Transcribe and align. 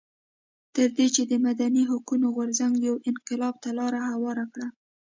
تر 0.75 0.87
دې 0.97 1.07
چې 1.15 1.23
د 1.31 1.33
مدني 1.45 1.83
حقونو 1.91 2.27
غورځنګ 2.35 2.73
یو 2.87 2.95
انقلاب 3.09 3.55
ته 3.63 3.69
لار 3.77 3.93
هواره 4.11 4.45
کړه. 4.53 4.67